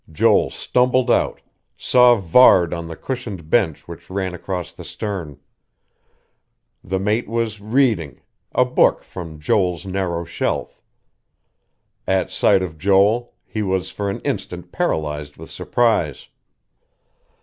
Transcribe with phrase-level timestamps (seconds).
[0.11, 1.41] Joel stumbled out
[1.77, 5.39] saw Varde on the cushioned bench which ran across the stern.
[6.83, 10.81] The mate was reading, a book from Joel's narrow shelf.
[12.07, 16.29] At sight of Joel, he was for an instant paralyzed with surprise....